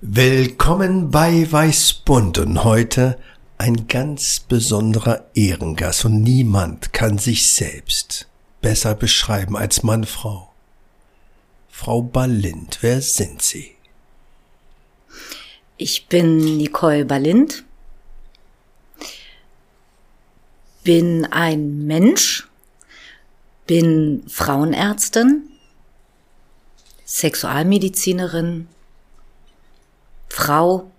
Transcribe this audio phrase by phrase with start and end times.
[0.00, 3.18] Willkommen bei Weißbund und heute
[3.58, 8.28] ein ganz besonderer Ehrengast und niemand kann sich selbst
[8.60, 10.52] besser beschreiben als Mann, Frau.
[11.68, 13.72] Frau Ballind, wer sind Sie?
[15.76, 17.64] Ich bin Nicole Ballind,
[20.84, 22.48] bin ein Mensch,
[23.66, 25.48] bin Frauenärztin,
[27.04, 28.68] Sexualmedizinerin,
[30.28, 30.90] Frau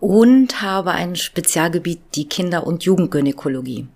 [0.00, 3.88] und habe ein Spezialgebiet, die Kinder- und Jugendgynäkologie.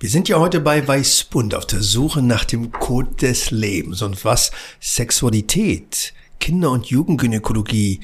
[0.00, 4.24] Wir sind ja heute bei Weißbund auf der Suche nach dem Code des Lebens und
[4.24, 8.00] was Sexualität, Kinder- und Jugendgynäkologie,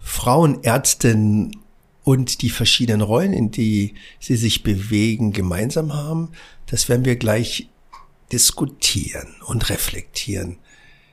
[0.00, 1.52] Frauenärztin
[2.02, 6.30] und die verschiedenen Rollen, in die sie sich bewegen, gemeinsam haben,
[6.66, 7.68] das werden wir gleich
[8.32, 10.58] diskutieren und reflektieren.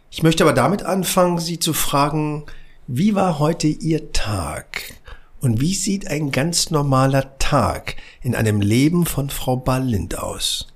[0.10, 2.46] Ich möchte aber damit anfangen, Sie zu fragen,
[2.88, 4.94] wie war heute Ihr Tag?
[5.40, 10.68] Und wie sieht ein ganz normaler Tag in einem Leben von Frau Ballind aus?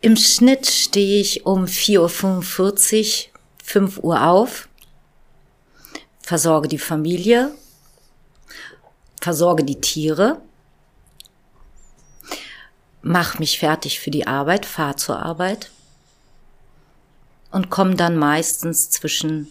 [0.00, 3.30] Im Schnitt stehe ich um 4.45 Uhr,
[3.64, 4.68] 5 Uhr auf,
[6.20, 7.52] versorge die Familie,
[9.20, 10.40] versorge die Tiere,
[13.06, 15.70] mach mich fertig für die Arbeit, fahr zur Arbeit
[17.52, 19.48] und komme dann meistens zwischen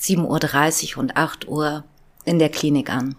[0.00, 1.84] 7.30 Uhr und 8 Uhr
[2.24, 3.14] in der Klinik an.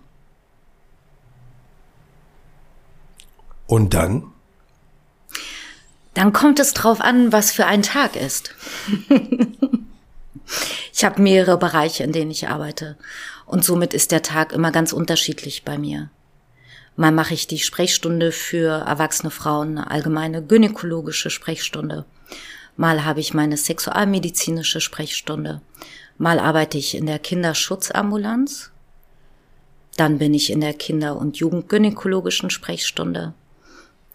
[3.65, 4.25] Und dann?
[6.13, 8.53] Dann kommt es drauf an, was für ein Tag ist.
[10.93, 12.97] ich habe mehrere Bereiche, in denen ich arbeite.
[13.45, 16.09] Und somit ist der Tag immer ganz unterschiedlich bei mir.
[16.95, 22.05] Mal mache ich die Sprechstunde für erwachsene Frauen, eine allgemeine gynäkologische Sprechstunde.
[22.75, 25.61] Mal habe ich meine sexualmedizinische Sprechstunde.
[26.17, 28.71] Mal arbeite ich in der Kinderschutzambulanz.
[29.97, 33.33] Dann bin ich in der Kinder- und Jugendgynäkologischen Sprechstunde.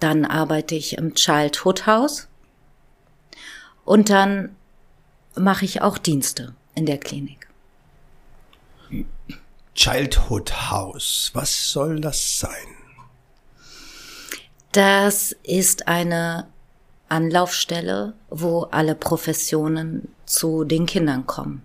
[0.00, 2.28] Dann arbeite ich im Childhood House.
[3.84, 4.56] Und dann
[5.34, 7.48] mache ich auch Dienste in der Klinik.
[9.76, 11.30] Childhood House.
[11.34, 12.50] Was soll das sein?
[14.72, 16.48] Das ist eine
[17.08, 21.62] Anlaufstelle, wo alle Professionen zu den Kindern kommen.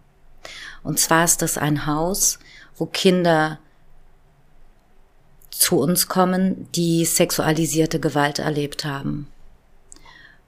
[0.83, 2.37] Und zwar ist das ein Haus,
[2.77, 3.59] wo Kinder
[5.49, 9.27] zu uns kommen, die sexualisierte Gewalt erlebt haben.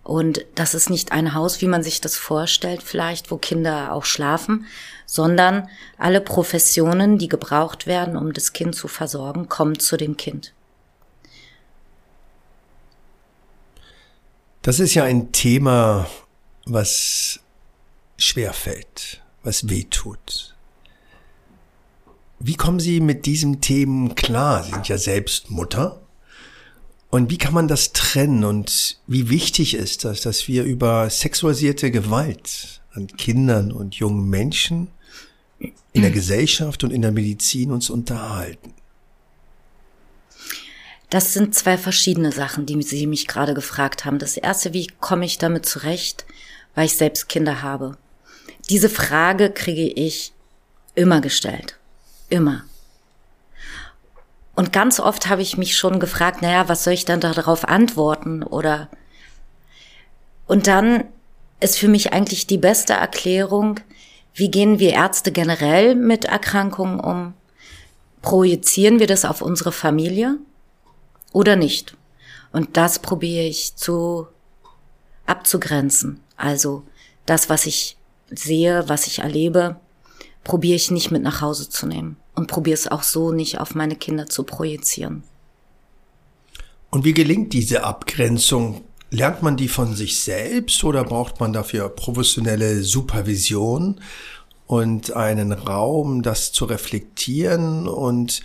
[0.03, 4.03] Und das ist nicht ein Haus, wie man sich das vorstellt, vielleicht, wo Kinder auch
[4.03, 4.65] schlafen,
[5.05, 10.53] sondern alle Professionen, die gebraucht werden, um das Kind zu versorgen, kommen zu dem Kind.
[14.61, 16.07] Das ist ja ein Thema,
[16.65, 17.39] was
[18.17, 20.55] schwer fällt, was weh tut.
[22.39, 24.63] Wie kommen Sie mit diesem Themen klar?
[24.63, 26.02] Sie sind ja selbst Mutter.
[27.13, 31.91] Und wie kann man das trennen und wie wichtig ist das, dass wir über sexualisierte
[31.91, 34.87] Gewalt an Kindern und jungen Menschen
[35.59, 38.73] in der Gesellschaft und in der Medizin uns unterhalten?
[41.11, 44.17] Das sind zwei verschiedene Sachen, die Sie mich gerade gefragt haben.
[44.17, 46.25] Das erste, wie komme ich damit zurecht,
[46.73, 47.95] weil ich selbst Kinder habe?
[48.71, 50.33] Diese Frage kriege ich
[50.95, 51.77] immer gestellt.
[52.31, 52.63] Immer.
[54.55, 58.43] Und ganz oft habe ich mich schon gefragt, naja, was soll ich dann darauf antworten
[58.43, 58.89] oder,
[60.45, 61.05] und dann
[61.59, 63.79] ist für mich eigentlich die beste Erklärung,
[64.35, 67.33] wie gehen wir Ärzte generell mit Erkrankungen um?
[68.21, 70.37] Projizieren wir das auf unsere Familie
[71.31, 71.95] oder nicht?
[72.51, 74.27] Und das probiere ich zu
[75.25, 76.19] abzugrenzen.
[76.37, 76.83] Also
[77.25, 77.97] das, was ich
[78.29, 79.77] sehe, was ich erlebe,
[80.43, 83.75] probiere ich nicht mit nach Hause zu nehmen und probiere es auch so nicht auf
[83.75, 85.23] meine Kinder zu projizieren.
[86.89, 88.81] Und wie gelingt diese Abgrenzung?
[89.09, 93.99] Lernt man die von sich selbst oder braucht man dafür professionelle Supervision
[94.67, 97.87] und einen Raum, das zu reflektieren?
[97.87, 98.41] Und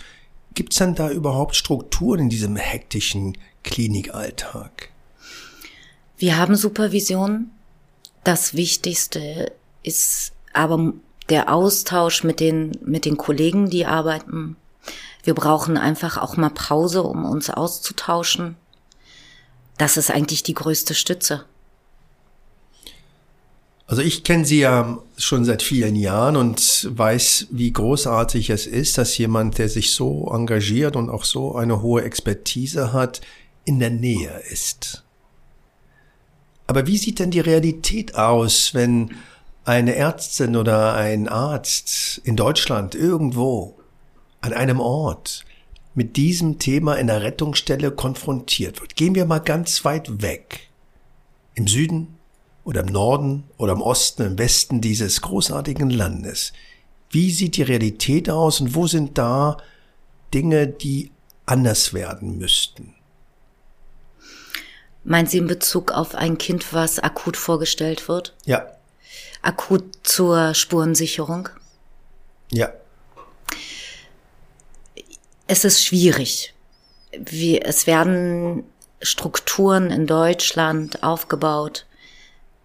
[0.53, 4.89] gibt es dann da überhaupt Strukturen in diesem hektischen Klinikalltag?
[6.17, 7.51] Wir haben Supervision.
[8.23, 9.51] Das Wichtigste
[9.83, 10.93] ist aber
[11.29, 14.55] der Austausch mit den, mit den Kollegen, die arbeiten.
[15.23, 18.55] Wir brauchen einfach auch mal Pause, um uns auszutauschen.
[19.77, 21.45] Das ist eigentlich die größte Stütze.
[23.89, 28.99] Also ich kenne Sie ja schon seit vielen Jahren und weiß, wie großartig es ist,
[28.99, 33.21] dass jemand, der sich so engagiert und auch so eine hohe Expertise hat,
[33.65, 35.03] in der Nähe ist.
[36.67, 39.15] Aber wie sieht denn die Realität aus, wenn
[39.69, 43.77] eine Ärztin oder ein Arzt in Deutschland irgendwo
[44.41, 45.45] an einem Ort
[45.95, 48.95] mit diesem Thema in der Rettungsstelle konfrontiert wird?
[48.95, 50.69] Gehen wir mal ganz weit weg.
[51.55, 52.19] Im Süden,
[52.69, 56.53] oder im Norden oder im Osten, im Westen dieses großartigen Landes.
[57.09, 59.57] Wie sieht die Realität aus und wo sind da
[60.35, 61.09] Dinge, die
[61.47, 62.93] anders werden müssten?
[65.03, 68.35] Meinen Sie in Bezug auf ein Kind, was akut vorgestellt wird?
[68.45, 68.67] Ja.
[69.41, 71.49] Akut zur Spurensicherung?
[72.51, 72.71] Ja.
[75.47, 76.53] Es ist schwierig.
[77.17, 78.63] Wie, es werden
[79.01, 81.85] Strukturen in Deutschland aufgebaut,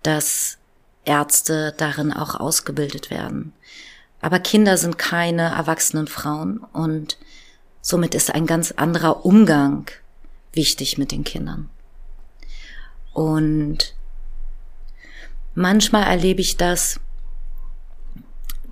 [0.02, 0.58] dass
[1.04, 3.52] Ärzte darin auch ausgebildet werden.
[4.20, 7.18] Aber Kinder sind keine erwachsenen Frauen und
[7.82, 9.90] somit ist ein ganz anderer Umgang
[10.52, 11.68] wichtig mit den Kindern.
[13.12, 13.94] Und
[15.54, 17.00] manchmal erlebe ich das,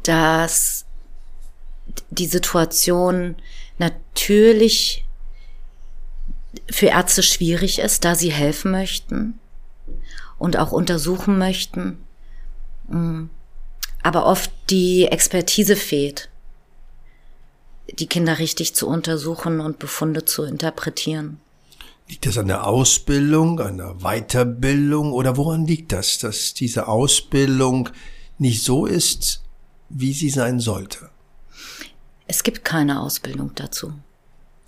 [0.02, 0.84] dass
[2.10, 3.36] die Situation
[3.78, 5.04] natürlich
[6.70, 9.38] für Ärzte schwierig ist, da sie helfen möchten
[10.38, 11.98] und auch untersuchen möchten.
[12.88, 13.24] Mm.
[14.02, 16.28] Aber oft die Expertise fehlt,
[17.88, 21.40] die Kinder richtig zu untersuchen und Befunde zu interpretieren.
[22.08, 27.88] Liegt das an der Ausbildung, an der Weiterbildung oder woran liegt das, dass diese Ausbildung
[28.38, 29.42] nicht so ist,
[29.88, 31.10] wie sie sein sollte?
[32.26, 33.92] Es gibt keine Ausbildung dazu.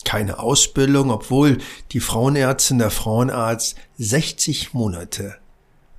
[0.05, 1.59] Keine Ausbildung, obwohl
[1.93, 5.37] die Frauenärztin, der Frauenarzt 60 Monate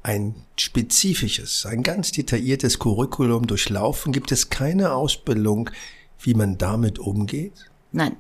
[0.06, 4.14] ein spezifisches, ein ganz detailliertes Curriculum durchlaufen?
[4.14, 5.72] Gibt es keine Ausbildung,
[6.20, 7.72] wie man damit umgeht?
[7.92, 8.16] Nein.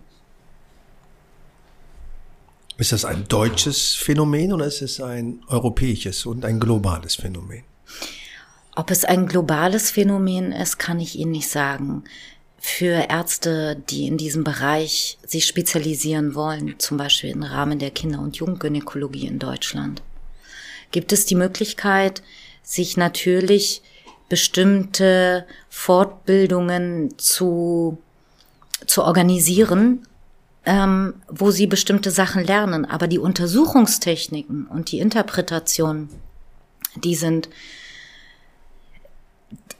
[2.77, 7.63] Ist das ein deutsches Phänomen oder ist es ein europäisches und ein globales Phänomen?
[8.75, 12.03] Ob es ein globales Phänomen ist, kann ich Ihnen nicht sagen.
[12.59, 18.19] Für Ärzte, die in diesem Bereich sich spezialisieren wollen, zum Beispiel im Rahmen der Kinder-
[18.19, 20.01] und Jugendgynäkologie in Deutschland,
[20.91, 22.21] gibt es die Möglichkeit,
[22.61, 23.81] sich natürlich
[24.27, 27.99] bestimmte Fortbildungen zu,
[28.85, 30.05] zu organisieren,
[30.65, 32.85] ähm, wo sie bestimmte Sachen lernen.
[32.85, 36.09] Aber die Untersuchungstechniken und die Interpretation,
[36.95, 37.49] die sind,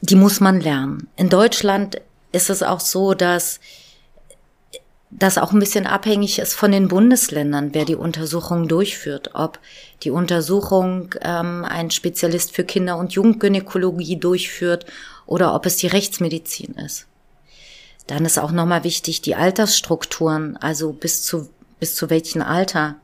[0.00, 1.08] die muss man lernen.
[1.16, 2.00] In Deutschland
[2.32, 3.60] ist es auch so, dass
[5.10, 9.30] das auch ein bisschen abhängig ist von den Bundesländern, wer die Untersuchung durchführt.
[9.34, 9.58] Ob
[10.02, 14.84] die Untersuchung ähm, ein Spezialist für Kinder- und Jugendgynäkologie durchführt
[15.24, 17.06] oder ob es die Rechtsmedizin ist.
[18.06, 21.48] Dann ist auch nochmal wichtig die Altersstrukturen, also bis zu,
[21.80, 22.96] bis zu welchem Alter.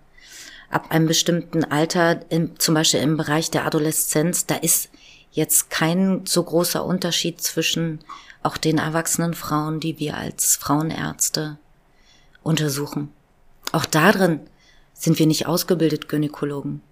[0.70, 4.88] Ab einem bestimmten Alter, im, zum Beispiel im Bereich der Adoleszenz, da ist
[5.32, 8.00] jetzt kein so großer Unterschied zwischen
[8.42, 11.58] auch den erwachsenen Frauen, die wir als Frauenärzte
[12.42, 13.10] untersuchen.
[13.72, 14.40] Auch darin
[14.92, 16.82] sind wir nicht ausgebildet Gynäkologen,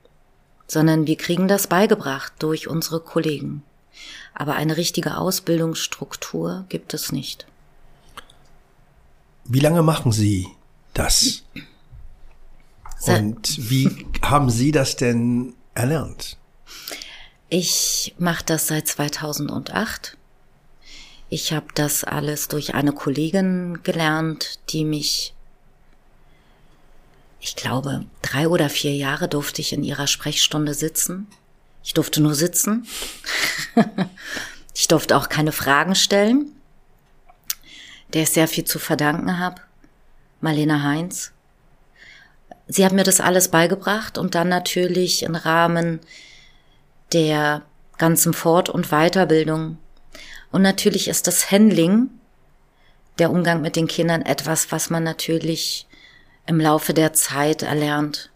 [0.66, 3.62] sondern wir kriegen das beigebracht durch unsere Kollegen.
[4.34, 7.46] Aber eine richtige Ausbildungsstruktur gibt es nicht.
[9.52, 10.46] Wie lange machen Sie
[10.94, 11.42] das?
[13.02, 16.36] Und wie haben Sie das denn erlernt?
[17.48, 20.16] Ich mache das seit 2008.
[21.30, 25.34] Ich habe das alles durch eine Kollegin gelernt, die mich
[27.40, 31.26] ich glaube, drei oder vier Jahre durfte ich in ihrer Sprechstunde sitzen.
[31.82, 32.86] Ich durfte nur sitzen.
[34.74, 36.52] ich durfte auch keine Fragen stellen,
[38.12, 39.60] der ich sehr viel zu verdanken habe.
[40.40, 41.32] Marlene Heinz.
[42.66, 46.00] Sie hat mir das alles beigebracht und dann natürlich im Rahmen
[47.12, 47.62] der
[47.98, 49.78] ganzen Fort- und Weiterbildung.
[50.52, 52.10] Und natürlich ist das Handling,
[53.18, 55.86] der Umgang mit den Kindern etwas, was man natürlich
[56.46, 58.30] im Laufe der Zeit erlernt,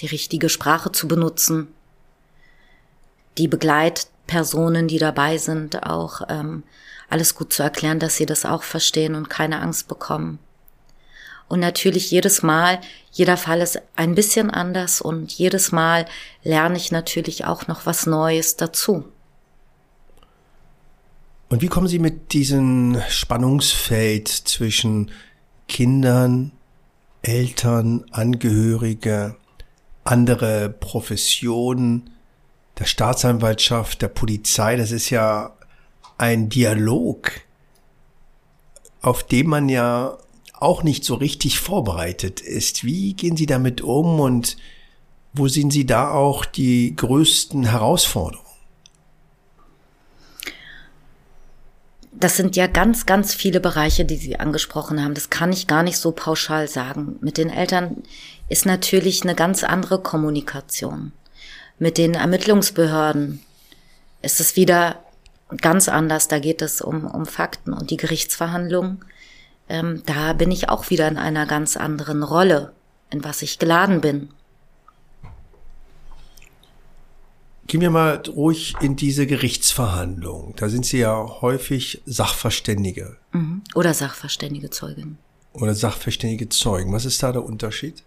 [0.00, 1.68] die richtige Sprache zu benutzen,
[3.38, 6.62] die Begleitpersonen, die dabei sind, auch ähm,
[7.08, 10.38] alles gut zu erklären, dass sie das auch verstehen und keine Angst bekommen.
[11.48, 12.80] Und natürlich jedes Mal,
[13.12, 16.06] jeder Fall ist ein bisschen anders und jedes Mal
[16.42, 19.04] lerne ich natürlich auch noch was Neues dazu.
[21.48, 25.10] Und wie kommen Sie mit diesem Spannungsfeld zwischen
[25.68, 26.52] Kindern,
[27.22, 29.36] Eltern, Angehörige,
[30.02, 32.10] andere Professionen,
[32.78, 35.54] der Staatsanwaltschaft, der Polizei, das ist ja
[36.18, 37.32] ein Dialog,
[39.00, 40.16] auf dem man ja
[40.52, 42.84] auch nicht so richtig vorbereitet ist.
[42.84, 44.56] Wie gehen Sie damit um und
[45.32, 48.44] wo sehen Sie da auch die größten Herausforderungen?
[52.12, 55.14] Das sind ja ganz, ganz viele Bereiche, die Sie angesprochen haben.
[55.14, 57.16] Das kann ich gar nicht so pauschal sagen.
[57.20, 58.04] Mit den Eltern
[58.48, 61.12] ist natürlich eine ganz andere Kommunikation.
[61.78, 63.42] Mit den Ermittlungsbehörden
[64.22, 65.03] ist es wieder
[65.60, 66.28] ganz anders.
[66.28, 69.04] Da geht es um, um Fakten und die Gerichtsverhandlungen.
[69.68, 72.72] Ähm, da bin ich auch wieder in einer ganz anderen Rolle,
[73.10, 74.30] in was ich geladen bin.
[77.66, 80.52] Gehen wir mal ruhig in diese Gerichtsverhandlung.
[80.56, 83.16] Da sind Sie ja häufig Sachverständige.
[83.32, 83.62] Mhm.
[83.74, 85.18] Oder sachverständige Zeugen.
[85.54, 86.92] Oder sachverständige Zeugen.
[86.92, 88.02] Was ist da der Unterschied?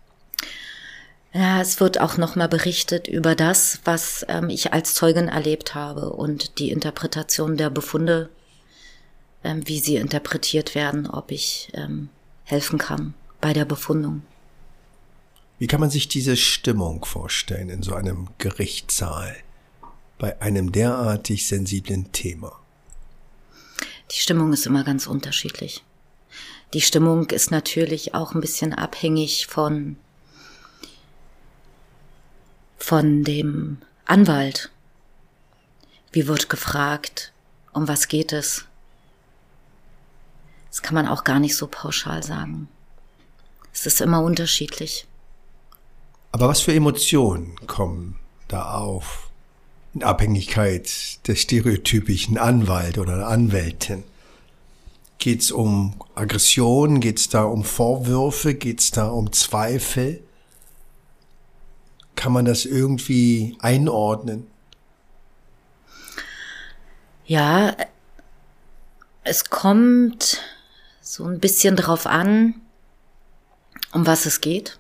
[1.38, 6.10] Ja, es wird auch nochmal berichtet über das, was ähm, ich als Zeugin erlebt habe
[6.10, 8.30] und die Interpretation der Befunde,
[9.44, 12.10] ähm, wie sie interpretiert werden, ob ich ähm,
[12.44, 14.24] helfen kann bei der Befundung.
[15.60, 19.36] Wie kann man sich diese Stimmung vorstellen in so einem Gerichtssaal?
[20.18, 22.60] bei einem derartig sensiblen Thema?
[24.12, 25.84] Die Stimmung ist immer ganz unterschiedlich.
[26.74, 29.98] Die Stimmung ist natürlich auch ein bisschen abhängig von,
[32.78, 34.72] von dem Anwalt.
[36.12, 37.34] Wie wird gefragt?
[37.74, 38.66] Um was geht es?
[40.70, 42.68] Das kann man auch gar nicht so pauschal sagen.
[43.74, 45.06] Es ist immer unterschiedlich.
[46.32, 49.28] Aber was für Emotionen kommen da auf?
[49.98, 54.04] in Abhängigkeit des stereotypischen Anwalt oder Anwältin?
[55.18, 57.00] Geht es um Aggression?
[57.00, 58.54] Geht es da um Vorwürfe?
[58.54, 60.22] Geht es da um Zweifel?
[62.18, 64.48] Kann man das irgendwie einordnen?
[67.26, 67.78] Ja,
[69.24, 70.42] es kommt
[71.00, 72.56] so ein bisschen drauf an,
[73.94, 74.80] um was es geht.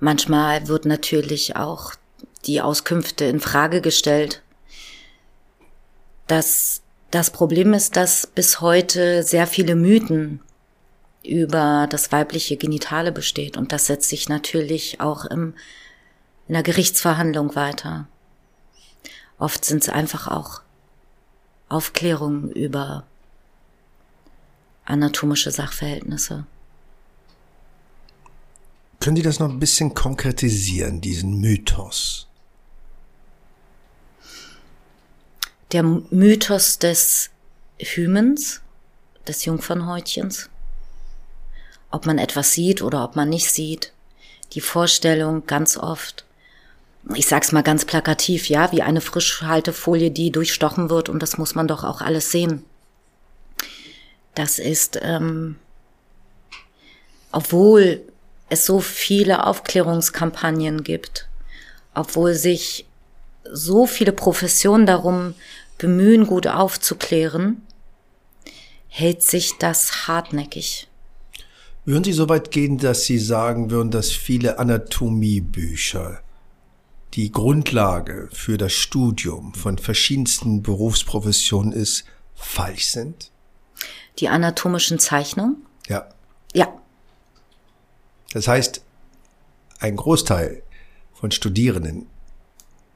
[0.00, 1.92] Manchmal wird natürlich auch
[2.46, 4.42] die Auskünfte in Frage gestellt.
[6.26, 10.40] Das, das Problem ist, dass bis heute sehr viele Mythen
[11.28, 15.54] über das weibliche Genitale besteht und das setzt sich natürlich auch im,
[16.46, 18.08] in der Gerichtsverhandlung weiter.
[19.38, 20.62] Oft sind es einfach auch
[21.68, 23.04] Aufklärungen über
[24.84, 26.46] anatomische Sachverhältnisse.
[29.00, 32.28] Können Sie das noch ein bisschen konkretisieren, diesen Mythos?
[35.72, 37.30] der Mythos des
[37.78, 38.62] Hymens,
[39.26, 40.48] des Jungfernhäutchens.
[41.90, 43.92] Ob man etwas sieht oder ob man nicht sieht.
[44.52, 46.24] Die Vorstellung ganz oft,
[47.14, 51.54] ich sag's mal ganz plakativ, ja, wie eine Frischhaltefolie, die durchstochen wird und das muss
[51.54, 52.64] man doch auch alles sehen.
[54.34, 55.56] Das ist, ähm,
[57.32, 58.02] obwohl
[58.48, 61.28] es so viele Aufklärungskampagnen gibt,
[61.94, 62.86] obwohl sich
[63.50, 65.34] so viele Professionen darum
[65.78, 67.62] bemühen, gut aufzuklären,
[68.88, 70.87] hält sich das hartnäckig.
[71.88, 76.20] Würden Sie so weit gehen, dass Sie sagen würden, dass viele Anatomiebücher
[77.14, 82.04] die Grundlage für das Studium von verschiedensten Berufsprofessionen ist,
[82.34, 83.30] falsch sind?
[84.18, 85.64] Die anatomischen Zeichnungen?
[85.86, 86.10] Ja.
[86.52, 86.78] Ja.
[88.34, 88.82] Das heißt,
[89.80, 90.62] ein Großteil
[91.14, 92.04] von Studierenden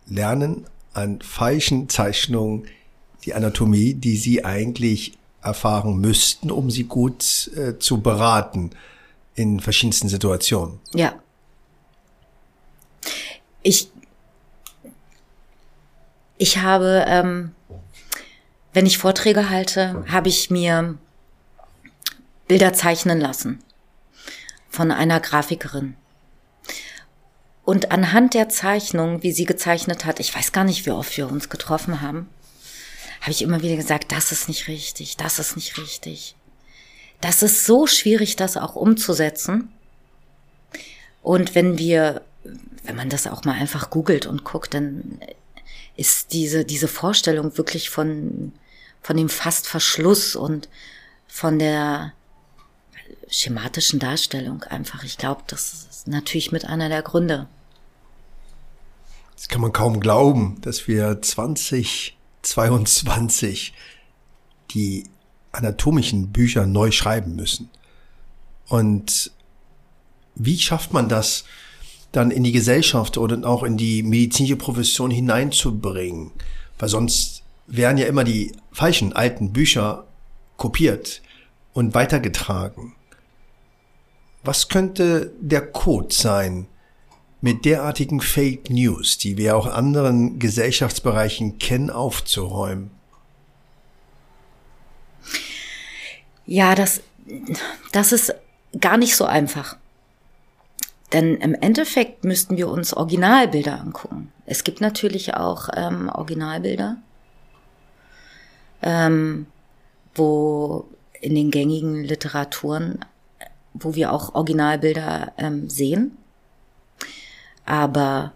[0.07, 2.67] lernen an falschen Zeichnungen
[3.25, 8.71] die Anatomie, die sie eigentlich erfahren müssten, um sie gut äh, zu beraten
[9.35, 10.79] in verschiedensten Situationen.
[10.95, 11.15] Ja.
[13.63, 13.91] Ich,
[16.39, 17.55] ich habe, ähm,
[18.73, 20.97] wenn ich Vorträge halte, habe ich mir
[22.49, 23.63] Bilder zeichnen lassen
[24.69, 25.97] von einer Grafikerin.
[27.65, 31.31] Und anhand der Zeichnung, wie sie gezeichnet hat, ich weiß gar nicht, wie oft wir
[31.31, 32.29] uns getroffen haben,
[33.23, 36.35] habe ich immer wieder gesagt, das ist nicht richtig, das ist nicht richtig.
[37.21, 39.73] Das ist so schwierig, das auch umzusetzen.
[41.23, 42.23] Und wenn wir,
[42.83, 45.21] wenn man das auch mal einfach googelt und guckt, dann
[45.97, 48.53] ist diese, diese Vorstellung wirklich von,
[49.01, 50.69] von dem Fastverschluss und
[51.29, 52.15] von der
[53.29, 55.05] schematischen Darstellung einfach.
[55.05, 57.47] Ich glaube, das ist natürlich mit einer der Gründe.
[59.37, 63.73] Das kann man kaum glauben, dass wir 20 2022
[64.71, 65.05] die
[65.53, 67.71] anatomischen Bücher neu schreiben müssen.
[68.69, 69.33] Und
[70.35, 71.45] wie schafft man das,
[72.11, 76.33] dann in die Gesellschaft oder auch in die medizinische Profession hineinzubringen?
[76.79, 80.07] Weil sonst werden ja immer die falschen alten Bücher
[80.57, 81.23] kopiert
[81.73, 82.95] und weitergetragen.
[84.45, 86.67] Was könnte der Code sein,
[87.43, 92.91] mit derartigen Fake News, die wir auch anderen Gesellschaftsbereichen kennen, aufzuräumen?
[96.47, 97.03] Ja, das,
[97.91, 98.35] das ist
[98.81, 99.77] gar nicht so einfach.
[101.13, 104.33] Denn im Endeffekt müssten wir uns Originalbilder angucken.
[104.47, 106.97] Es gibt natürlich auch ähm, Originalbilder,
[108.83, 109.47] ähm,
[110.15, 110.87] wo
[111.21, 113.05] in den gängigen Literaturen,
[113.75, 116.17] wo wir auch Originalbilder ähm, sehen.
[117.65, 118.33] Aber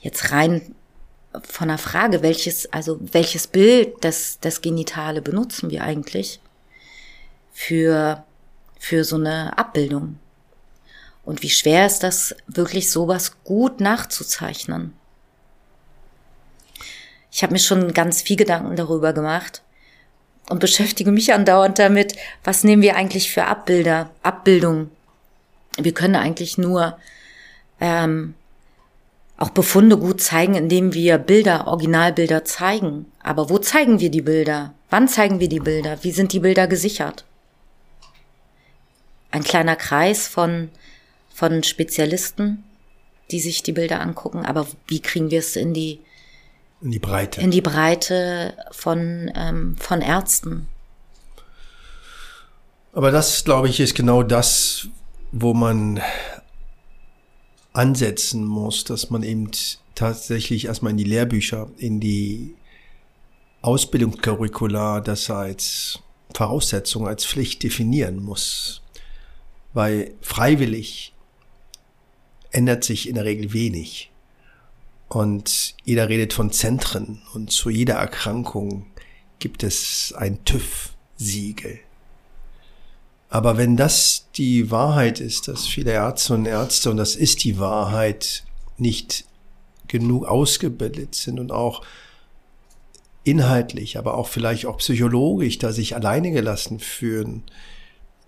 [0.00, 0.74] jetzt rein
[1.42, 6.40] von der Frage, welches, also welches Bild des, des Genitale benutzen wir eigentlich
[7.52, 8.24] für,
[8.78, 10.18] für so eine Abbildung?
[11.24, 14.94] Und wie schwer ist das, wirklich sowas gut nachzuzeichnen?
[17.30, 19.62] Ich habe mir schon ganz viel Gedanken darüber gemacht
[20.48, 24.90] und beschäftige mich andauernd damit, was nehmen wir eigentlich für Abbilder, Abbildungen.
[25.76, 26.98] Wir können eigentlich nur
[27.80, 28.34] ähm,
[29.36, 33.06] auch Befunde gut zeigen, indem wir Bilder, Originalbilder zeigen.
[33.22, 34.74] Aber wo zeigen wir die Bilder?
[34.90, 36.02] Wann zeigen wir die Bilder?
[36.02, 37.24] Wie sind die Bilder gesichert?
[39.30, 40.70] Ein kleiner Kreis von,
[41.32, 42.64] von Spezialisten,
[43.30, 44.44] die sich die Bilder angucken.
[44.44, 46.00] Aber wie kriegen wir es in die,
[46.80, 47.40] in die Breite?
[47.40, 50.66] In die Breite von, ähm, von Ärzten.
[52.92, 54.88] Aber das, glaube ich, ist genau das,
[55.30, 56.00] wo man
[57.78, 59.50] ansetzen muss, dass man eben
[59.94, 62.56] tatsächlich erstmal in die Lehrbücher, in die
[63.62, 66.00] Ausbildungscurricula das als
[66.34, 68.82] Voraussetzung, als Pflicht definieren muss.
[69.74, 71.14] Weil freiwillig
[72.50, 74.10] ändert sich in der Regel wenig.
[75.08, 78.86] Und jeder redet von Zentren und zu jeder Erkrankung
[79.38, 81.78] gibt es ein TÜV-Siegel.
[83.28, 87.58] Aber wenn das die Wahrheit ist, dass viele Ärzte und Ärzte, und das ist die
[87.58, 88.44] Wahrheit,
[88.78, 89.24] nicht
[89.86, 91.82] genug ausgebildet sind und auch
[93.24, 97.42] inhaltlich, aber auch vielleicht auch psychologisch da sich alleine gelassen fühlen,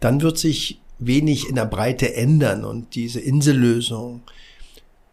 [0.01, 2.65] dann wird sich wenig in der Breite ändern.
[2.65, 4.23] Und diese Insellösung,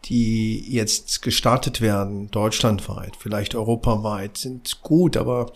[0.06, 5.52] die jetzt gestartet werden, deutschlandweit, vielleicht europaweit, sind gut, aber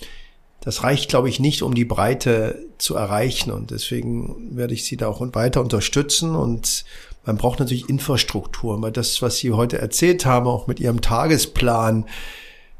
[0.61, 3.51] das reicht, glaube ich, nicht, um die Breite zu erreichen.
[3.51, 6.35] Und deswegen werde ich Sie da auch weiter unterstützen.
[6.35, 6.85] Und
[7.25, 12.07] man braucht natürlich Infrastruktur, weil das, was Sie heute erzählt haben, auch mit Ihrem Tagesplan,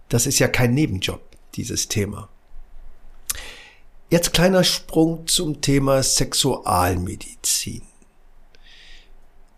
[0.10, 1.22] das ist ja kein Nebenjob,
[1.56, 2.30] dieses Thema.
[4.12, 7.82] Jetzt kleiner Sprung zum Thema Sexualmedizin.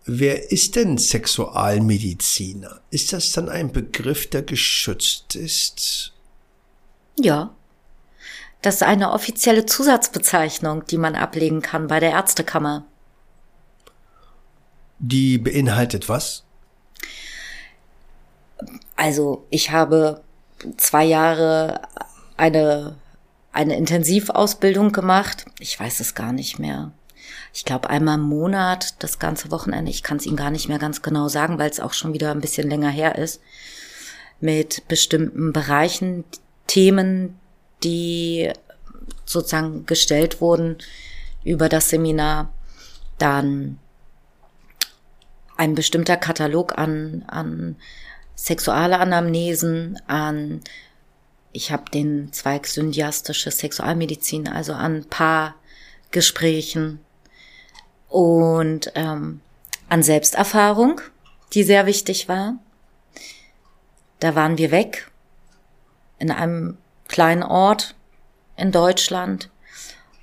[0.06, 2.80] Wer ist denn Sexualmediziner?
[2.90, 6.12] Ist das dann ein Begriff, der geschützt ist?
[7.18, 7.54] Ja,
[8.64, 12.84] das ist eine offizielle Zusatzbezeichnung, die man ablegen kann bei der Ärztekammer.
[14.98, 16.44] Die beinhaltet was?
[18.96, 20.22] Also, ich habe
[20.78, 21.82] zwei Jahre
[22.38, 22.96] eine,
[23.52, 25.44] eine Intensivausbildung gemacht.
[25.58, 26.92] Ich weiß es gar nicht mehr.
[27.52, 29.90] Ich glaube einmal im Monat, das ganze Wochenende.
[29.90, 32.30] Ich kann es Ihnen gar nicht mehr ganz genau sagen, weil es auch schon wieder
[32.30, 33.42] ein bisschen länger her ist.
[34.40, 36.24] Mit bestimmten Bereichen,
[36.66, 37.38] Themen,
[37.82, 38.52] die
[39.24, 40.78] sozusagen gestellt wurden
[41.44, 42.52] über das Seminar,
[43.18, 43.78] dann
[45.56, 47.76] ein bestimmter Katalog an, an
[48.34, 50.62] sexuelle Anamnesen, an
[51.52, 56.98] ich habe den Zweig syndiastische Sexualmedizin, also an Paargesprächen
[58.08, 59.40] und ähm,
[59.88, 61.00] an Selbsterfahrung,
[61.52, 62.58] die sehr wichtig war.
[64.18, 65.10] Da waren wir weg
[66.18, 66.76] in einem
[67.08, 67.94] kleinen Ort
[68.56, 69.50] in Deutschland.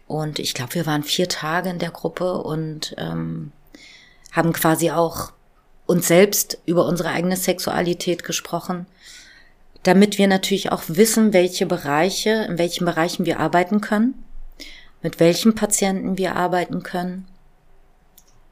[0.07, 3.51] Und ich glaube, wir waren vier Tage in der Gruppe und ähm,
[4.31, 5.31] haben quasi auch
[5.85, 8.85] uns selbst über unsere eigene Sexualität gesprochen,
[9.83, 14.23] damit wir natürlich auch wissen, welche Bereiche, in welchen Bereichen wir arbeiten können,
[15.01, 17.27] mit welchen Patienten wir arbeiten können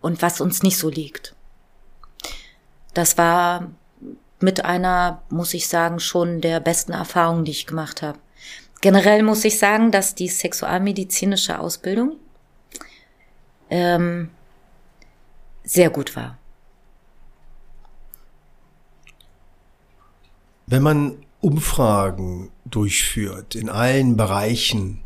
[0.01, 1.35] und was uns nicht so liegt.
[2.93, 3.69] Das war
[4.39, 8.19] mit einer, muss ich sagen, schon der besten Erfahrungen, die ich gemacht habe.
[8.81, 12.15] Generell muss ich sagen, dass die sexualmedizinische Ausbildung
[13.69, 14.29] ähm,
[15.63, 16.37] sehr gut war.
[20.65, 25.01] Wenn man Umfragen durchführt in allen Bereichen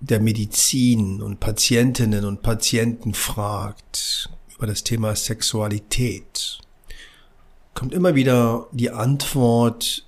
[0.00, 6.58] der Medizin und Patientinnen und Patienten fragt über das Thema Sexualität,
[7.74, 10.06] kommt immer wieder die Antwort,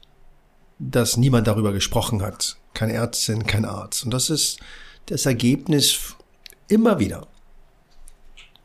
[0.78, 2.56] dass niemand darüber gesprochen hat.
[2.74, 4.04] Keine Ärztin, kein Arzt.
[4.04, 4.60] Und das ist
[5.06, 6.14] das Ergebnis
[6.68, 7.26] immer wieder.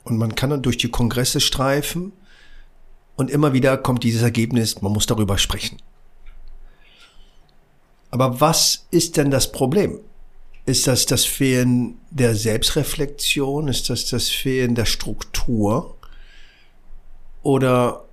[0.03, 2.13] Und man kann dann durch die Kongresse streifen
[3.15, 5.77] und immer wieder kommt dieses Ergebnis, man muss darüber sprechen.
[8.09, 9.99] Aber was ist denn das Problem?
[10.65, 13.67] Ist das das Fehlen der Selbstreflexion?
[13.67, 15.97] Ist das das Fehlen der Struktur?
[17.41, 18.05] Oder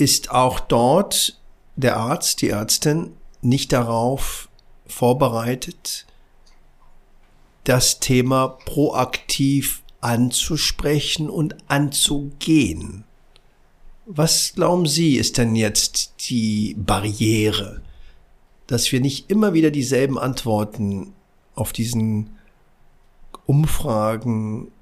[0.00, 1.38] ist auch dort
[1.76, 4.48] der Arzt, die Ärztin nicht darauf
[4.86, 6.06] vorbereitet,
[7.64, 13.04] das Thema proaktiv anzusprechen und anzugehen?
[14.06, 17.82] Was glauben Sie, ist denn jetzt die Barriere,
[18.66, 21.12] dass wir nicht immer wieder dieselben Antworten
[21.54, 22.38] auf diesen
[23.46, 24.72] Umfragen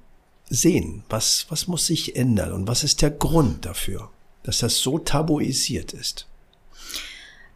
[0.49, 1.03] sehen?
[1.09, 4.09] Was, was muss sich ändern und was ist der Grund dafür,
[4.43, 6.27] dass das so tabuisiert ist?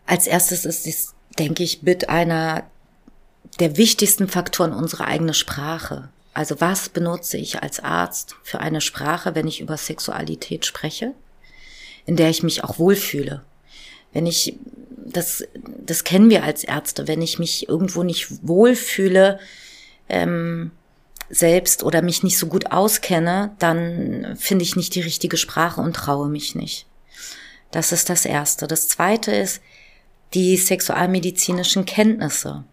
[0.05, 2.63] Als erstes ist es, denke ich, mit einer
[3.59, 6.09] der wichtigsten Faktoren unsere eigene Sprache.
[6.33, 11.13] Also was benutze ich als Arzt für eine Sprache, wenn ich über Sexualität spreche,
[12.05, 13.43] in der ich mich auch wohlfühle?
[14.11, 14.57] Wenn ich,
[15.05, 15.43] das,
[15.85, 19.39] das kennen wir als Ärzte, wenn ich mich irgendwo nicht wohlfühle,
[20.09, 20.71] ähm,
[21.33, 25.95] selbst oder mich nicht so gut auskenne, dann finde ich nicht die richtige Sprache und
[25.95, 26.85] traue mich nicht.
[27.71, 28.67] Das ist das Erste.
[28.67, 29.59] Das Zweite ist
[30.35, 32.63] die sexualmedizinischen Kenntnisse.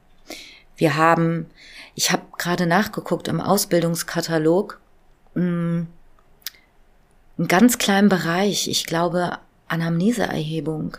[0.76, 1.46] Wir haben,
[1.94, 4.78] ich habe gerade nachgeguckt im Ausbildungskatalog,
[5.34, 5.82] mm,
[7.38, 10.98] einen ganz kleinen Bereich, ich glaube Anamneseerhebung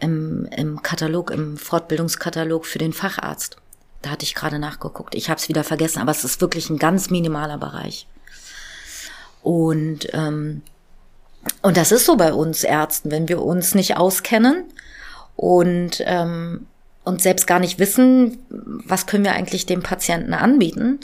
[0.00, 3.56] im, im Katalog, im Fortbildungskatalog für den Facharzt.
[4.02, 5.14] Da hatte ich gerade nachgeguckt.
[5.14, 8.06] Ich habe es wieder vergessen, aber es ist wirklich ein ganz minimaler Bereich.
[9.42, 10.62] Und ähm,
[11.60, 14.64] und das ist so bei uns Ärzten, wenn wir uns nicht auskennen
[15.36, 16.66] und ähm,
[17.04, 21.00] und selbst gar nicht wissen, was können wir eigentlich dem Patienten anbieten,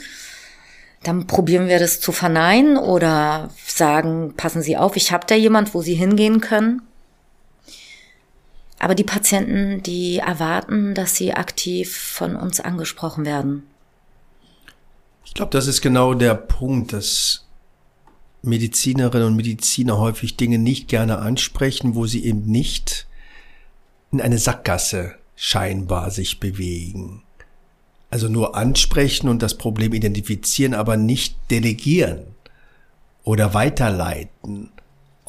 [1.03, 5.73] dann probieren wir das zu verneinen oder sagen, passen Sie auf, ich habe da jemand,
[5.73, 6.81] wo Sie hingehen können.
[8.79, 13.63] Aber die Patienten, die erwarten, dass sie aktiv von uns angesprochen werden.
[15.25, 17.45] Ich glaube, das ist genau der Punkt, dass
[18.41, 23.05] Medizinerinnen und Mediziner häufig Dinge nicht gerne ansprechen, wo sie eben nicht
[24.11, 27.21] in eine Sackgasse scheinbar sich bewegen.
[28.09, 32.23] Also nur ansprechen und das Problem identifizieren, aber nicht delegieren
[33.23, 34.71] oder weiterleiten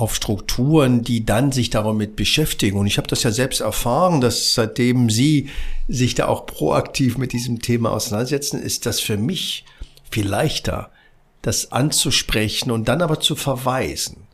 [0.00, 2.78] auf Strukturen, die dann sich damit beschäftigen.
[2.78, 5.50] Und ich habe das ja selbst erfahren, dass seitdem Sie
[5.88, 9.66] sich da auch proaktiv mit diesem Thema auseinandersetzen, ist das für mich
[10.10, 10.90] viel leichter,
[11.42, 14.26] das anzusprechen und dann aber zu verweisen.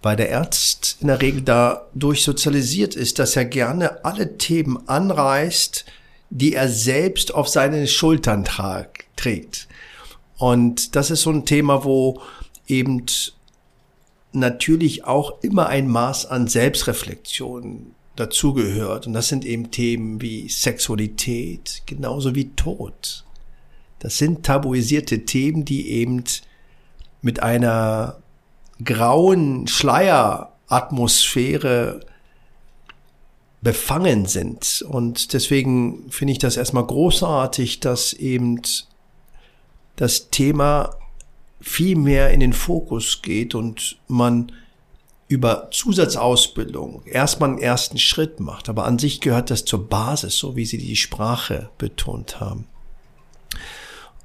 [0.00, 5.84] Weil der Arzt in der Regel dadurch sozialisiert ist, dass er gerne alle Themen anreißt,
[6.30, 8.44] die er selbst auf seine Schultern
[9.16, 9.68] trägt.
[10.38, 12.22] Und das ist so ein Thema, wo
[12.66, 13.04] eben
[14.34, 19.06] natürlich auch immer ein Maß an Selbstreflexion dazugehört.
[19.06, 23.24] Und das sind eben Themen wie Sexualität, genauso wie Tod.
[23.98, 26.24] Das sind tabuisierte Themen, die eben
[27.22, 28.18] mit einer
[28.82, 32.00] grauen Schleieratmosphäre
[33.62, 34.84] befangen sind.
[34.86, 38.60] Und deswegen finde ich das erstmal großartig, dass eben
[39.96, 40.96] das Thema
[41.60, 44.52] viel mehr in den Fokus geht und man
[45.28, 48.68] über Zusatzausbildung erstmal einen ersten Schritt macht.
[48.68, 52.66] Aber an sich gehört das zur Basis, so wie Sie die Sprache betont haben.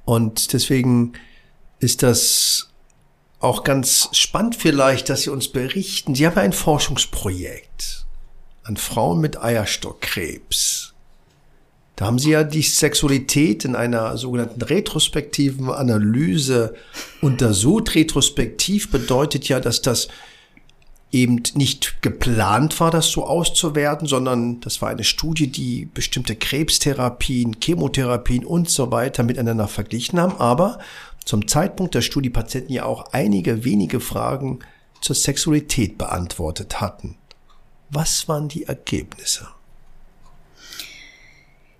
[0.04, 1.14] Und deswegen
[1.78, 2.70] ist das
[3.38, 6.14] auch ganz spannend vielleicht, dass Sie uns berichten.
[6.14, 8.06] Sie haben ein Forschungsprojekt
[8.64, 10.94] an Frauen mit Eierstockkrebs.
[12.00, 16.72] Da haben Sie ja die Sexualität in einer sogenannten retrospektiven Analyse
[17.20, 17.94] untersucht.
[17.94, 20.08] Retrospektiv bedeutet ja, dass das
[21.12, 27.58] eben nicht geplant war, das so auszuwerten, sondern das war eine Studie, die bestimmte Krebstherapien,
[27.62, 30.78] Chemotherapien und so weiter miteinander verglichen haben, aber
[31.26, 34.60] zum Zeitpunkt der Studie Patienten ja auch einige wenige Fragen
[35.02, 37.18] zur Sexualität beantwortet hatten.
[37.90, 39.48] Was waren die Ergebnisse?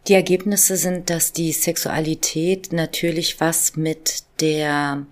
[0.07, 5.07] Die Ergebnisse sind, dass die Sexualität natürlich was mit der,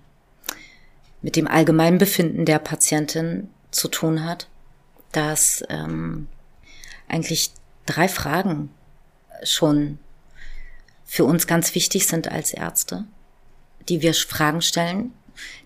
[1.21, 4.47] mit dem Allgemeinbefinden der Patientin zu tun hat,
[5.11, 6.27] dass ähm,
[7.07, 7.51] eigentlich
[7.85, 8.69] drei Fragen
[9.43, 9.99] schon
[11.05, 13.05] für uns ganz wichtig sind als Ärzte,
[13.87, 15.11] die wir Fragen stellen,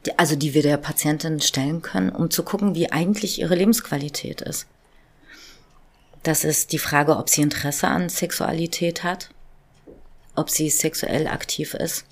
[0.05, 4.41] die, also die wir der Patientin stellen können, um zu gucken, wie eigentlich ihre Lebensqualität
[4.41, 4.67] ist.
[6.23, 9.29] Das ist die Frage, ob sie Interesse an Sexualität hat,
[10.35, 12.05] ob sie sexuell aktiv ist.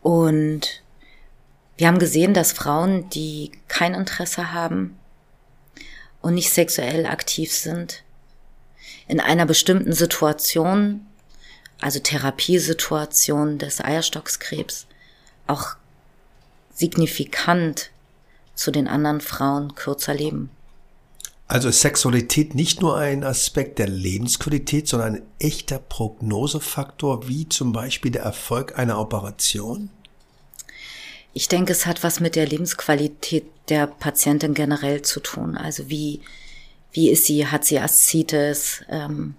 [0.00, 0.82] Und
[1.76, 4.98] wir haben gesehen, dass Frauen, die kein Interesse haben
[6.22, 8.02] und nicht sexuell aktiv sind,
[9.06, 11.06] in einer bestimmten Situation,
[11.80, 14.86] also Therapiesituation des Eierstockskrebs,
[15.46, 15.76] auch
[16.74, 17.90] signifikant
[18.54, 20.50] zu den anderen Frauen kürzer leben.
[21.50, 27.72] Also ist Sexualität nicht nur ein Aspekt der Lebensqualität, sondern ein echter Prognosefaktor, wie zum
[27.72, 29.88] Beispiel der Erfolg einer Operation?
[31.32, 35.56] Ich denke, es hat was mit der Lebensqualität der Patientin generell zu tun.
[35.56, 36.20] Also wie,
[36.92, 39.34] wie ist sie, hat sie Aszites, ähm,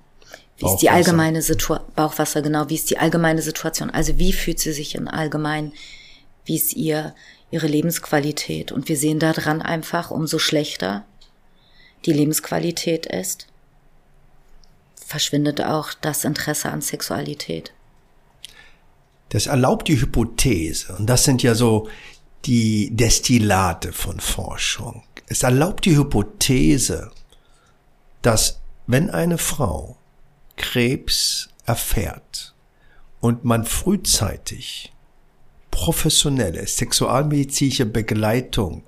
[0.57, 3.91] wie ist die allgemeine Situation, Bauchwasser, genau, wie ist die allgemeine Situation?
[3.91, 5.73] Also wie fühlt sie sich in allgemein,
[6.43, 7.13] wie ist ihr,
[7.51, 8.71] ihre Lebensqualität?
[8.71, 11.05] Und wir sehen daran einfach, umso schlechter
[12.05, 13.47] die Lebensqualität ist,
[15.05, 17.73] verschwindet auch das Interesse an Sexualität.
[19.29, 21.89] Das erlaubt die Hypothese, und das sind ja so
[22.45, 25.03] die Destillate von Forschung.
[25.27, 27.11] Es erlaubt die Hypothese,
[28.21, 29.97] dass wenn eine Frau
[30.55, 32.55] Krebs erfährt
[33.19, 34.91] und man frühzeitig
[35.69, 38.83] professionelle sexualmedizinische Begleitung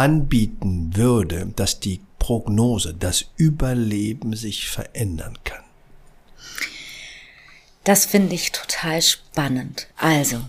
[0.00, 5.62] anbieten würde, dass die Prognose, das Überleben sich verändern kann?
[7.84, 9.88] Das finde ich total spannend.
[9.98, 10.40] Also,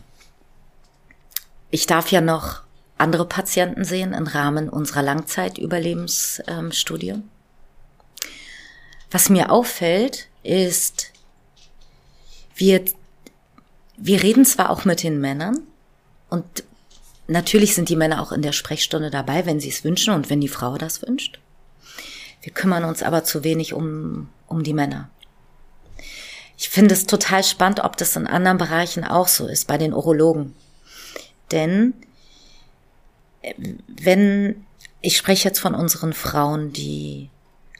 [1.69, 2.61] ich darf ja noch
[2.97, 7.15] andere Patienten sehen im Rahmen unserer Langzeitüberlebensstudie.
[9.09, 11.11] Was mir auffällt, ist,
[12.55, 12.85] wir,
[13.97, 15.59] wir reden zwar auch mit den Männern
[16.29, 16.63] und
[17.27, 20.41] Natürlich sind die Männer auch in der Sprechstunde dabei, wenn sie es wünschen und wenn
[20.41, 21.39] die Frau das wünscht.
[22.41, 25.09] Wir kümmern uns aber zu wenig um, um die Männer.
[26.57, 29.93] Ich finde es total spannend, ob das in anderen Bereichen auch so ist, bei den
[29.93, 30.53] Urologen.
[31.51, 31.93] Denn
[33.41, 33.53] äh,
[33.87, 34.65] wenn,
[35.01, 37.29] ich spreche jetzt von unseren Frauen, die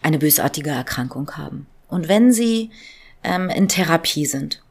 [0.02, 1.68] eine bösartige Erkrankung haben.
[1.88, 2.72] Und wenn sie
[3.24, 4.62] ähm, in Therapie sind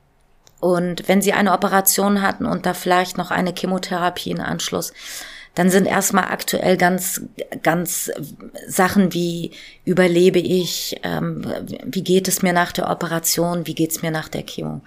[0.61, 4.93] und wenn sie eine Operation hatten und da vielleicht noch eine Chemotherapie in Anschluss,
[5.55, 7.23] dann sind erstmal aktuell ganz,
[7.63, 8.11] ganz
[8.69, 9.51] Sachen wie
[9.85, 11.45] überlebe ich, ähm,
[11.85, 14.81] wie geht es mir nach der Operation, wie geht es mir nach der Chemo.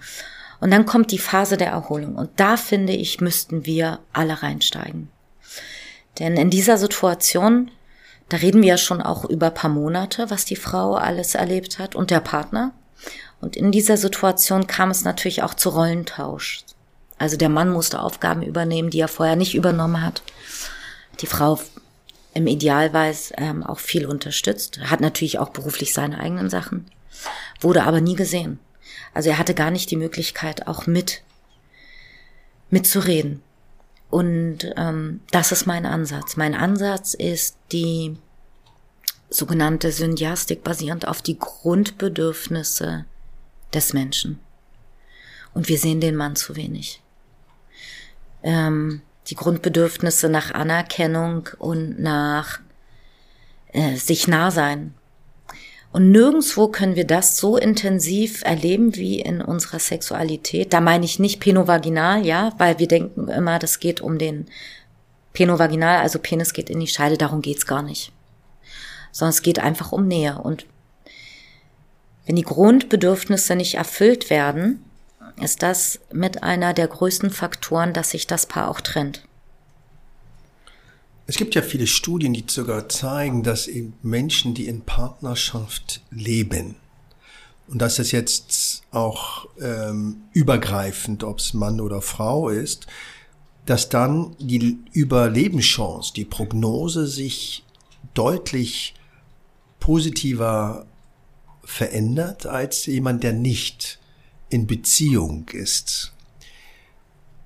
[0.60, 2.14] Und dann kommt die Phase der Erholung.
[2.14, 5.10] Und da finde ich, müssten wir alle reinsteigen.
[6.18, 7.70] Denn in dieser Situation,
[8.28, 11.94] da reden wir ja schon auch über paar Monate, was die Frau alles erlebt hat
[11.94, 12.72] und der Partner.
[13.40, 16.64] Und in dieser Situation kam es natürlich auch zu Rollentausch.
[17.18, 20.22] Also der Mann musste Aufgaben übernehmen, die er vorher nicht übernommen hat.
[21.20, 21.60] Die Frau
[22.34, 26.86] im Idealweise ähm, auch viel unterstützt, hat natürlich auch beruflich seine eigenen Sachen,
[27.60, 28.58] wurde aber nie gesehen.
[29.14, 31.22] Also er hatte gar nicht die Möglichkeit, auch mit
[32.70, 33.42] mitzureden.
[34.10, 36.36] Und ähm, das ist mein Ansatz.
[36.36, 38.16] Mein Ansatz ist die
[39.30, 43.06] sogenannte Syndiastik basierend auf die Grundbedürfnisse
[43.74, 44.40] des Menschen.
[45.52, 47.00] Und wir sehen den Mann zu wenig.
[48.42, 52.60] Ähm, die Grundbedürfnisse nach Anerkennung und nach
[53.72, 54.94] äh, sich nah sein.
[55.92, 60.72] Und nirgendswo können wir das so intensiv erleben wie in unserer Sexualität.
[60.72, 64.46] Da meine ich nicht penovaginal, ja, weil wir denken immer, das geht um den
[65.34, 68.12] penovaginal, also Penis geht in die Scheide, darum geht's gar nicht.
[69.12, 70.38] Sondern es geht einfach um Nähe.
[70.38, 70.66] Und
[72.26, 74.84] wenn die Grundbedürfnisse nicht erfüllt werden,
[75.42, 79.24] ist das mit einer der größten Faktoren, dass sich das Paar auch trennt.
[81.26, 86.76] Es gibt ja viele Studien, die sogar zeigen, dass eben Menschen, die in Partnerschaft leben,
[87.66, 92.86] und das ist jetzt auch ähm, übergreifend, ob es Mann oder Frau ist,
[93.66, 97.64] dass dann die Überlebenschance, die Prognose sich
[98.12, 98.94] deutlich
[99.80, 100.86] positiver
[101.66, 103.98] verändert als jemand, der nicht
[104.48, 106.12] in Beziehung ist.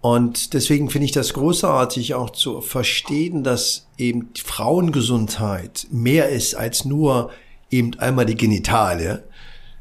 [0.01, 6.85] Und deswegen finde ich das großartig auch zu verstehen, dass eben Frauengesundheit mehr ist als
[6.85, 7.31] nur
[7.71, 9.25] eben einmal die Genitalie,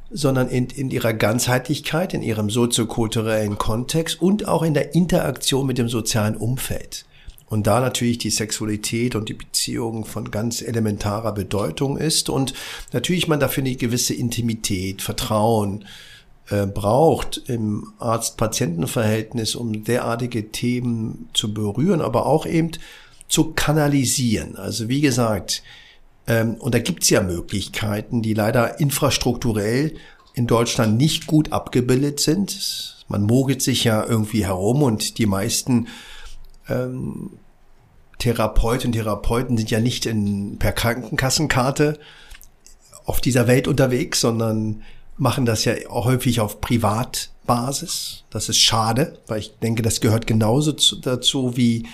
[0.10, 5.78] sondern in, in ihrer Ganzheitlichkeit, in ihrem soziokulturellen Kontext und auch in der Interaktion mit
[5.78, 7.06] dem sozialen Umfeld.
[7.50, 12.54] Und da natürlich die Sexualität und die Beziehung von ganz elementarer Bedeutung ist und
[12.92, 15.86] natürlich man dafür eine gewisse Intimität, Vertrauen
[16.50, 22.72] äh, braucht im Arzt-Patienten-Verhältnis, um derartige Themen zu berühren, aber auch eben
[23.30, 24.58] zu kanalisieren.
[24.58, 25.64] Also wie gesagt,
[26.28, 29.96] ähm, und da gibt's ja Möglichkeiten, die leider infrastrukturell
[30.34, 33.06] in Deutschland nicht gut abgebildet sind.
[33.08, 35.88] Man mogelt sich ja irgendwie herum und die meisten
[36.70, 37.32] ähm,
[38.20, 42.00] Therapeutinnen und Therapeuten sind ja nicht in, per Krankenkassenkarte
[43.06, 44.82] auf dieser Welt unterwegs, sondern
[45.18, 48.24] machen das ja auch häufig auf Privatbasis.
[48.30, 51.88] Das ist schade, weil ich denke, das gehört genauso zu, dazu wie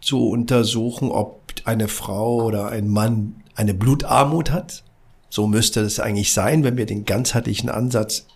[0.00, 4.84] zu untersuchen, ob eine Frau oder ein Mann eine Blutarmut hat.
[5.28, 8.26] So müsste es eigentlich sein, wenn wir den ganzheitlichen Ansatz,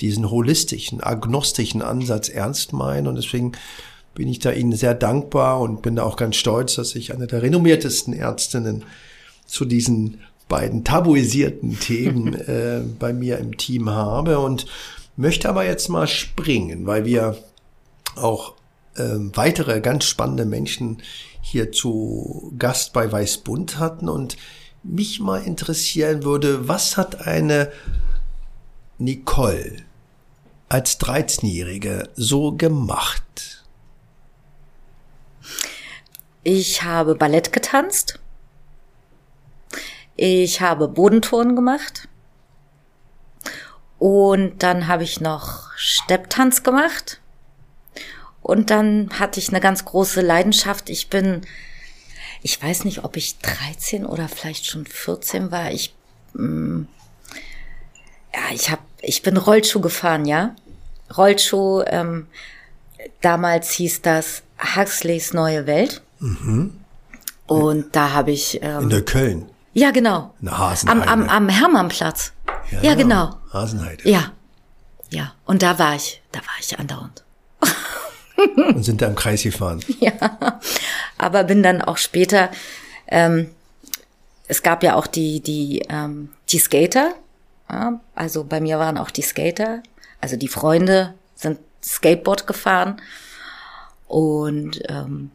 [0.00, 3.06] diesen holistischen, agnostischen Ansatz ernst meinen.
[3.06, 3.52] Und deswegen
[4.16, 7.26] bin ich da Ihnen sehr dankbar und bin da auch ganz stolz, dass ich eine
[7.26, 8.84] der renommiertesten Ärztinnen
[9.44, 14.66] zu diesen beiden tabuisierten Themen äh, bei mir im Team habe und
[15.16, 17.36] möchte aber jetzt mal springen, weil wir
[18.16, 18.54] auch
[18.96, 21.02] äh, weitere ganz spannende Menschen
[21.42, 24.38] hier zu Gast bei Weißbund hatten und
[24.82, 27.70] mich mal interessieren würde, was hat eine
[28.98, 29.76] Nicole
[30.70, 33.55] als 13-Jährige so gemacht?
[36.48, 38.20] Ich habe Ballett getanzt.
[40.14, 42.06] Ich habe Bodenturnen gemacht.
[43.98, 47.20] Und dann habe ich noch Stepptanz gemacht.
[48.42, 50.88] Und dann hatte ich eine ganz große Leidenschaft.
[50.88, 51.44] Ich bin,
[52.42, 55.72] ich weiß nicht, ob ich 13 oder vielleicht schon 14 war.
[55.72, 55.96] Ich,
[56.34, 56.88] mh, mm,
[58.32, 60.54] ja, ich habe, ich bin Rollschuh gefahren, ja.
[61.16, 62.28] Rollschuh, ähm,
[63.20, 64.44] damals hieß das
[64.76, 66.02] Huxleys Neue Welt.
[66.18, 66.80] Mhm.
[67.46, 68.58] Und da habe ich.
[68.62, 69.46] Ähm, in der Köln.
[69.72, 70.34] Ja, genau.
[70.40, 71.08] In der Hasenheide.
[71.08, 72.32] Am, am, am Hermannplatz.
[72.70, 73.26] Ja, ja genau.
[73.26, 73.38] genau.
[73.52, 74.08] Hasenheide.
[74.08, 74.32] Ja.
[75.10, 75.34] Ja.
[75.44, 77.24] Und da war ich, da war ich andauernd.
[78.56, 79.80] Und sind da im Kreis gefahren.
[80.00, 80.12] Ja.
[81.18, 82.50] Aber bin dann auch später,
[83.06, 83.50] ähm,
[84.48, 87.14] es gab ja auch die, die, ähm, die Skater.
[87.70, 89.82] Ja, also bei mir waren auch die Skater.
[90.20, 93.00] Also die Freunde sind Skateboard gefahren.
[94.06, 95.30] Und ähm,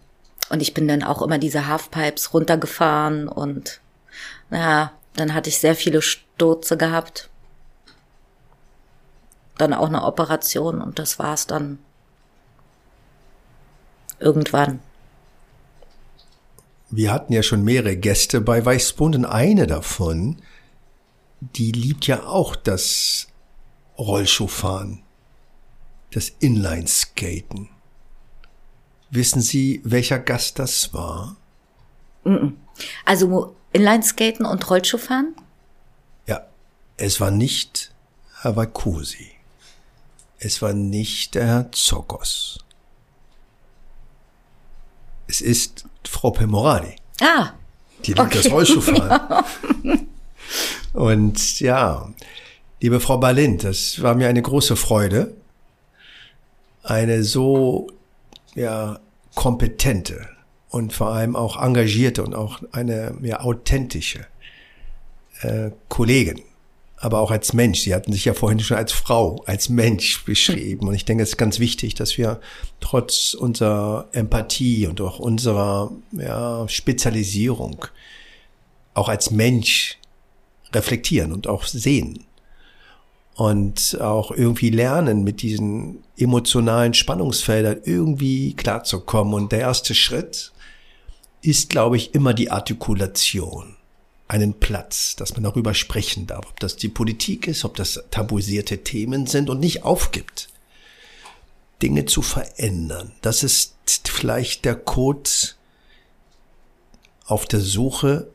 [0.51, 3.79] und ich bin dann auch immer diese Halfpipes runtergefahren und
[4.49, 7.29] naja, dann hatte ich sehr viele Stürze gehabt.
[9.57, 11.79] Dann auch eine Operation und das war's dann.
[14.19, 14.81] Irgendwann.
[16.89, 20.41] Wir hatten ja schon mehrere Gäste bei Weißbund und eine davon,
[21.39, 23.27] die liebt ja auch das
[23.97, 25.01] Rollschuhfahren,
[26.11, 27.69] das Inlineskaten.
[29.11, 31.35] Wissen Sie, welcher Gast das war?
[33.03, 35.35] Also Inlineskaten und Rollschuhfahren?
[36.27, 36.45] Ja,
[36.95, 37.91] es war nicht
[38.41, 39.31] Herr Vakusi.
[40.39, 42.63] Es war nicht der Herr Zokos.
[45.27, 46.95] Es ist Frau Pemorani.
[47.21, 47.51] Ah.
[48.05, 48.41] Die liebt okay.
[48.41, 49.45] das Rollschuhfahren.
[50.93, 50.99] Ja.
[50.99, 52.13] Und ja,
[52.81, 55.33] liebe Frau Balint, das war mir eine große Freude,
[56.83, 57.87] eine so
[58.55, 58.99] ja,
[59.35, 60.27] kompetente
[60.69, 64.25] und vor allem auch engagierte und auch eine ja, authentische
[65.41, 66.41] äh, Kollegin,
[66.97, 67.81] aber auch als Mensch.
[67.81, 70.87] Sie hatten sich ja vorhin schon als Frau, als Mensch beschrieben.
[70.87, 72.39] Und ich denke, es ist ganz wichtig, dass wir
[72.79, 77.85] trotz unserer Empathie und auch unserer ja, Spezialisierung
[78.93, 79.97] auch als Mensch
[80.73, 82.25] reflektieren und auch sehen
[83.35, 89.33] und auch irgendwie lernen, mit diesen emotionalen Spannungsfeldern irgendwie klarzukommen.
[89.33, 90.51] Und der erste Schritt
[91.41, 93.75] ist, glaube ich, immer die Artikulation.
[94.27, 98.83] Einen Platz, dass man darüber sprechen darf, ob das die Politik ist, ob das tabuisierte
[98.83, 100.47] Themen sind und nicht aufgibt,
[101.81, 103.11] Dinge zu verändern.
[103.21, 103.73] Das ist
[104.07, 105.29] vielleicht der Code
[107.25, 108.27] auf der Suche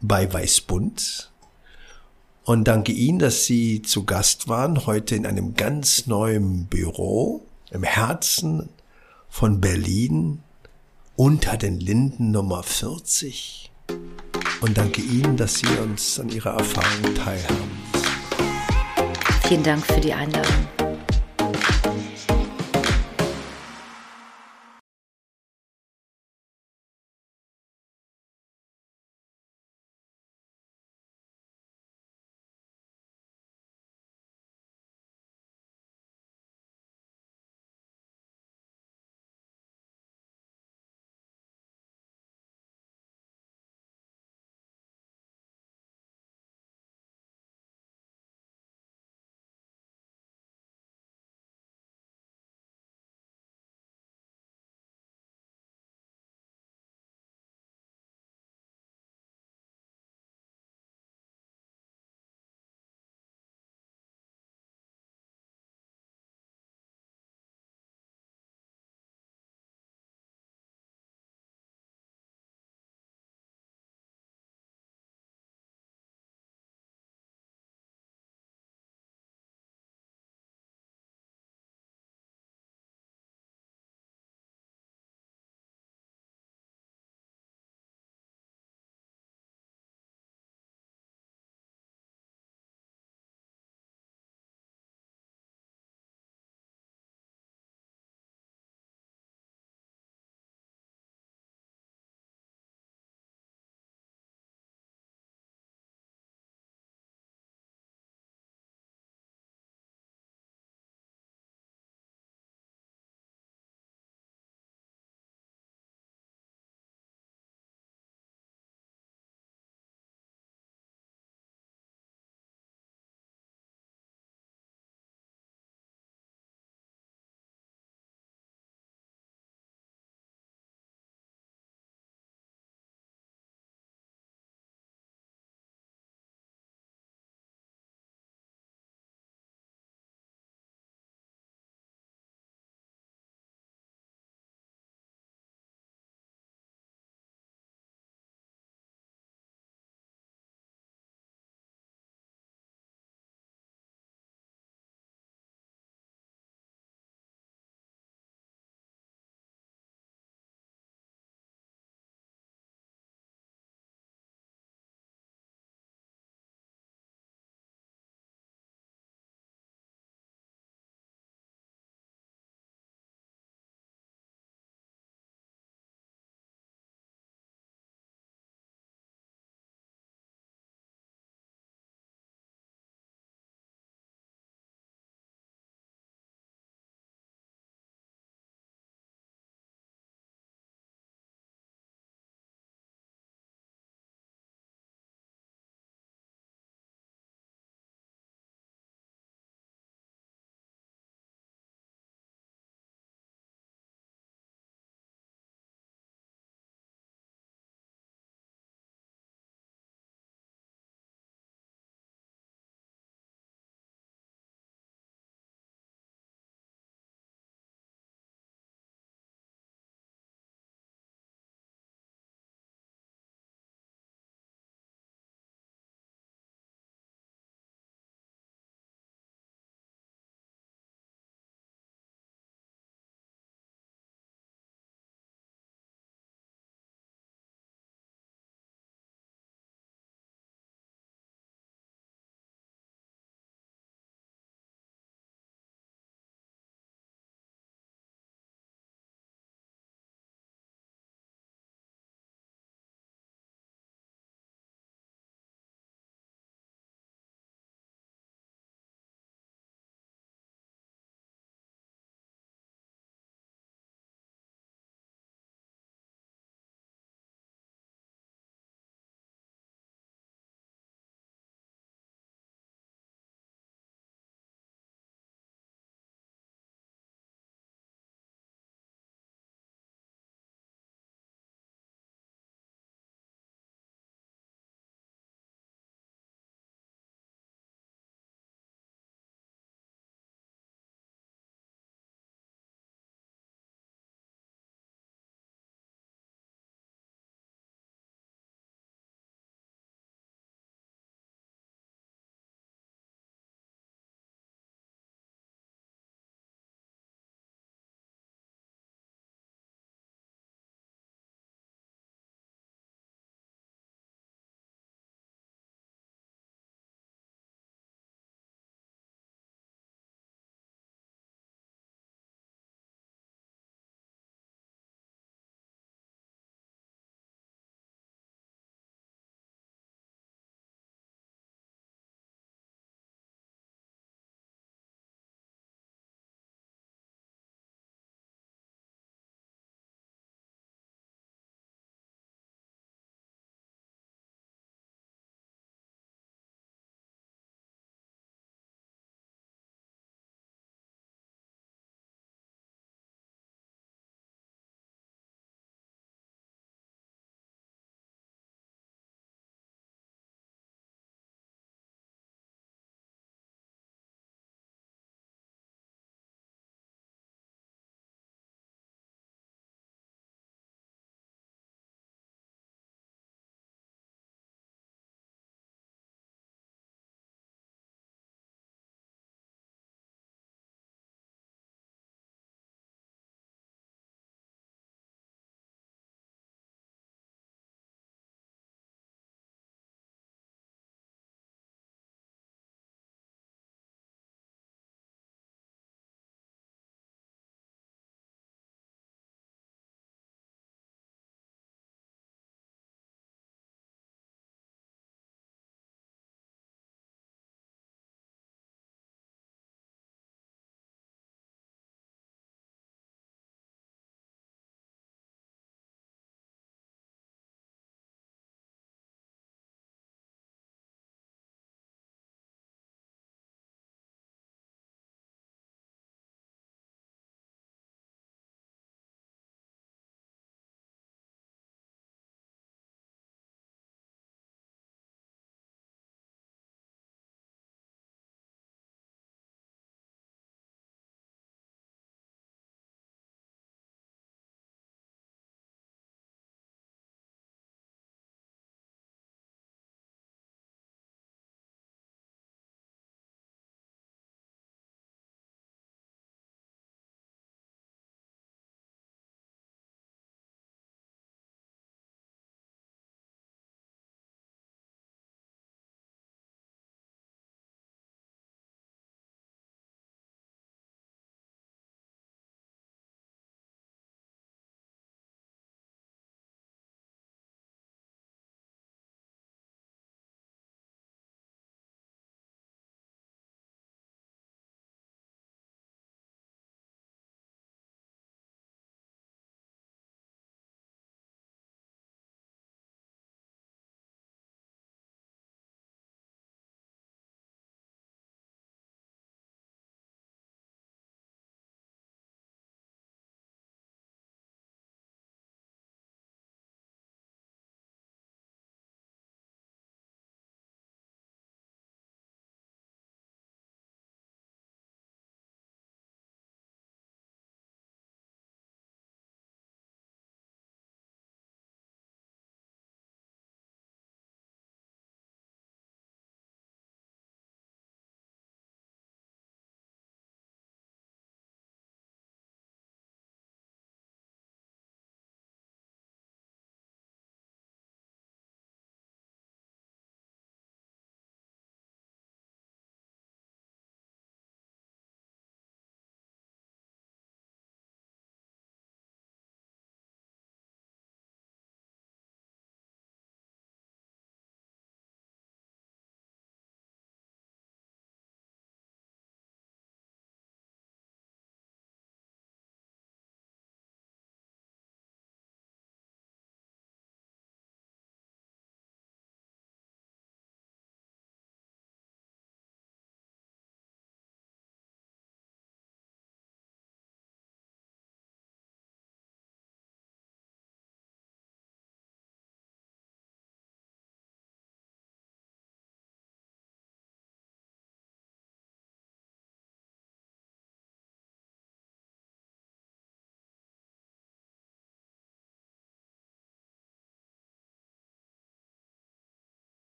[0.00, 1.30] bei Weißbund,
[2.46, 7.82] und danke Ihnen, dass Sie zu Gast waren, heute in einem ganz neuen Büro im
[7.82, 8.68] Herzen
[9.28, 10.42] von Berlin
[11.16, 13.72] unter den Linden Nummer 40.
[14.60, 17.70] Und danke Ihnen, dass Sie uns an Ihrer Erfahrung teilhaben.
[19.48, 20.85] Vielen Dank für die Einladung.